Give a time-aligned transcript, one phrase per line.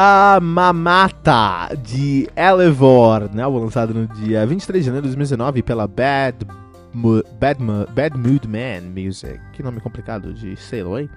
[0.00, 6.46] A Mamata de Elevor, né, lançado no dia 23 de janeiro de 2019 pela Bad,
[7.40, 7.60] Bad,
[7.92, 9.40] Bad Mood Man Music.
[9.52, 11.10] Que nome complicado de selo, hein?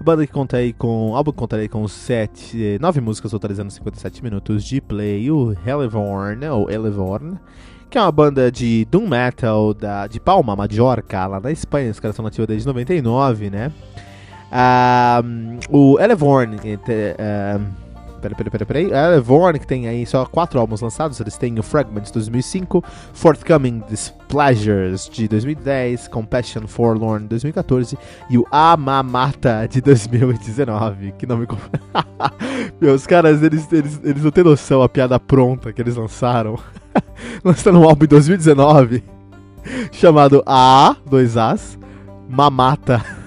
[0.00, 1.14] A banda que conta aí com.
[1.14, 5.30] Álbum que conta aí com sete, nove músicas totalizando 57 minutos de play.
[5.30, 7.38] O Elevorn, ou Elevorn,
[7.90, 11.90] que é uma banda de Doom Metal da, de Palma, Majorca, lá na Espanha.
[11.90, 13.70] Os caras são nativos desde 99, né?
[15.22, 16.56] Um, o Elevorn.
[16.56, 17.81] Uh,
[18.22, 18.94] Peraí, peraí, peraí, peraí.
[18.94, 22.84] A Elevorn, que tem aí só quatro álbuns lançados, eles têm o Fragments de 2005,
[23.12, 27.98] Forthcoming Displeasures de 2010, Compassion Forlorn de 2014
[28.30, 31.12] e o Amamata de 2019.
[31.18, 31.48] Que nome.
[32.80, 36.56] Meus caras, eles, eles, eles não têm noção a piada pronta que eles lançaram.
[37.42, 39.02] Lançaram um álbum em 2019
[39.90, 41.78] chamado A, dois As,
[42.28, 43.21] Mamata.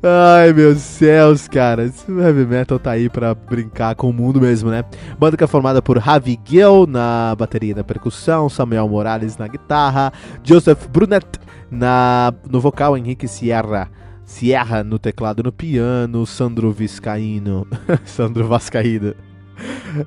[0.00, 1.84] Ai, meus céus, cara.
[1.84, 4.84] Esse heavy metal tá aí pra brincar com o mundo mesmo, né?
[5.18, 9.48] Banda que é formada por Ravi Gill na bateria e na percussão, Samuel Morales na
[9.48, 10.12] guitarra,
[10.44, 11.26] Joseph Brunet
[11.68, 13.90] na, no vocal, Henrique Sierra.
[14.24, 17.66] Sierra no teclado no piano, Sandro Viscaíno.
[18.04, 19.14] Sandro Vascaíno.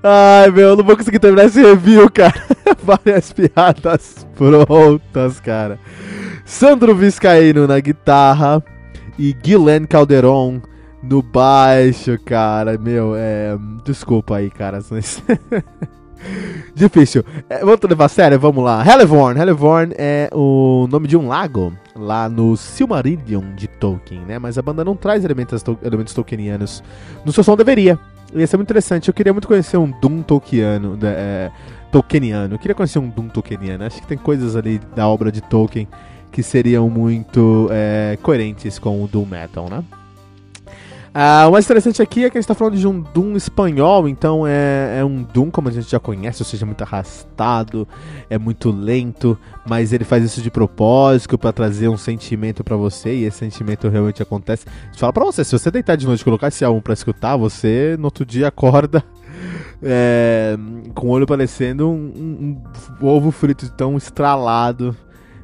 [0.01, 2.41] Ai, meu, não vou conseguir terminar esse review, cara.
[2.81, 5.77] Várias piadas prontas, cara.
[6.45, 8.63] Sandro Viscaíno na guitarra
[9.17, 10.61] e Guilherme Calderon
[11.01, 12.77] no baixo, cara.
[12.77, 13.57] Meu, é.
[13.83, 14.79] Desculpa aí, cara.
[14.89, 15.23] Mas...
[16.75, 17.23] Difícil.
[17.49, 18.39] É, vamos levar a sério?
[18.39, 18.85] Vamos lá.
[18.85, 19.39] Helevorn.
[19.39, 24.37] Helevorn é o nome de um lago lá no Silmarillion de Tolkien, né?
[24.39, 26.83] Mas a banda não traz elementos, elementos tolkienianos.
[27.25, 27.99] No seu som deveria.
[28.33, 29.07] Ia ser muito interessante.
[29.07, 30.97] Eu queria muito conhecer um Doom Tolkiano.
[31.03, 31.51] É,
[31.91, 32.55] Tolkieniano.
[32.55, 33.83] Eu queria conhecer um Doom Tolkieniano.
[33.83, 35.87] Acho que tem coisas ali da obra de Tolkien
[36.31, 39.83] que seriam muito é, coerentes com o Doom Metal, né?
[41.13, 44.07] Ah, o mais interessante aqui é que a gente está falando de um Doom espanhol,
[44.07, 47.85] então é, é, um Doom como a gente já conhece, ou seja, muito arrastado,
[48.29, 49.37] é muito lento,
[49.67, 53.89] mas ele faz isso de propósito para trazer um sentimento para você e esse sentimento
[53.89, 54.65] realmente acontece.
[54.95, 57.97] Fala para você, se você deitar de noite e colocar esse álbum para escutar, você
[57.99, 59.03] no outro dia acorda
[59.83, 60.55] é,
[60.95, 62.61] com o olho parecendo um, um,
[63.01, 64.95] um ovo frito tão estralado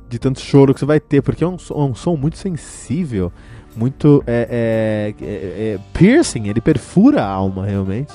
[0.09, 3.31] de tanto choro que você vai ter, porque é um, é um som muito sensível,
[3.75, 8.13] muito é, é, é, é, piercing, ele perfura a alma realmente.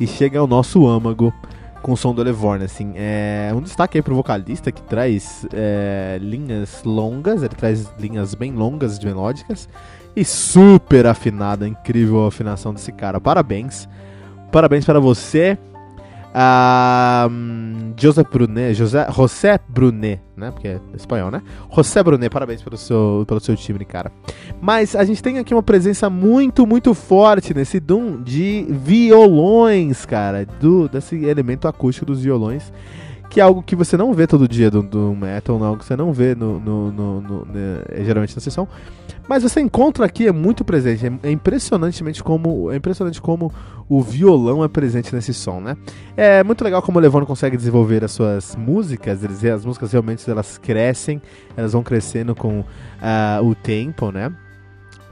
[0.00, 1.32] E chega ao nosso âmago
[1.82, 6.18] com o som do Elevorn, assim, é um destaque aí pro vocalista que traz é,
[6.20, 9.68] linhas longas, ele traz linhas bem longas de melódicas.
[10.16, 13.88] E super afinada, incrível a afinação desse cara, parabéns,
[14.50, 15.58] parabéns para você,
[16.34, 20.50] um, José Brunet, José, José Brunet, né?
[20.50, 21.42] Porque é espanhol, né?
[21.74, 24.10] José Brunet, parabéns pelo seu, pelo seu time, cara.
[24.60, 30.44] Mas a gente tem aqui uma presença muito, muito forte nesse Doom de violões, cara.
[30.44, 32.72] Do, desse elemento acústico dos violões
[33.34, 35.84] que é algo que você não vê todo dia do, do metal, não, algo que
[35.84, 38.68] você não vê no, no, no, no né, geralmente na sessão,
[39.26, 43.52] mas você encontra aqui é muito presente, é, é, impressionantemente como é impressionante como
[43.88, 45.76] o violão é presente nesse som, né?
[46.16, 50.30] É muito legal como o Levano consegue desenvolver as suas músicas, eles, as músicas realmente
[50.30, 51.20] elas crescem,
[51.56, 54.32] elas vão crescendo com uh, o tempo, né?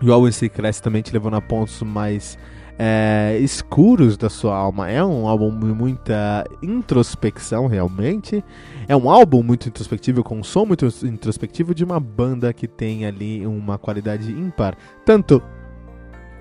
[0.01, 2.39] E o álbum cresce também te levando a pontos mais
[2.79, 4.91] é, escuros da sua alma.
[4.91, 8.45] É um álbum de muita introspecção, realmente.
[8.89, 13.07] É um álbum muito introspectivo, com um som muito introspectivo de uma banda que tem
[13.07, 14.77] ali uma qualidade ímpar.
[15.05, 15.43] Tanto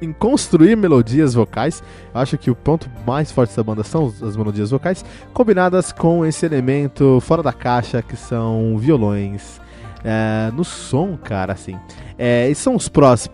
[0.02, 1.84] em construir melodias vocais.
[2.14, 6.46] Acho que o ponto mais forte da banda são as melodias vocais, combinadas com esse
[6.46, 9.62] elemento fora da caixa que são violões.
[10.04, 11.78] É, no som, cara, assim.
[12.18, 13.30] É, e são os prós.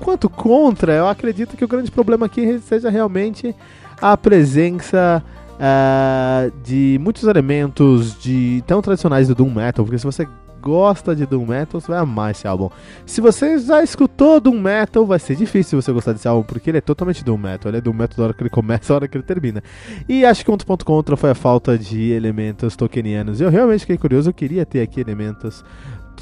[0.00, 3.54] Enquanto contra, eu acredito que o grande problema aqui seja realmente
[4.00, 5.22] a presença
[5.52, 10.26] uh, de muitos elementos de tão tradicionais do Doom Metal, porque se você
[10.62, 12.70] gosta de Doom Metal, você vai amar esse álbum.
[13.04, 16.78] Se você já escutou Doom Metal, vai ser difícil você gostar desse álbum, porque ele
[16.78, 17.68] é totalmente Doom Metal.
[17.68, 19.60] Ele é Doom Metal da hora que ele começa a hora que ele termina.
[20.08, 23.40] E acho que outro ponto contra foi a falta de elementos tolkienianos.
[23.40, 25.64] Eu realmente fiquei curioso, eu queria ter aqui elementos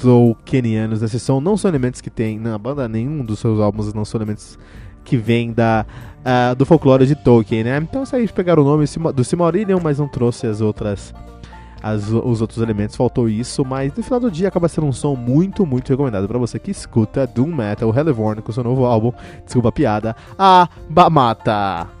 [0.01, 1.39] tolkienianos nesse som.
[1.39, 4.57] Não são elementos que tem na banda, nenhum dos seus álbuns não são elementos
[5.03, 5.85] que vem da,
[6.19, 7.77] uh, do folclore de Tolkien, né?
[7.77, 11.13] Então isso aí pegaram o nome do Silmarillion, mas não trouxe as outras
[11.81, 15.15] as, os outros elementos, faltou isso, mas no final do dia acaba sendo um som
[15.15, 19.11] muito, muito recomendado para você que escuta Doom Metal Hellborn com seu novo álbum,
[19.43, 22.00] desculpa a piada, a Bamata.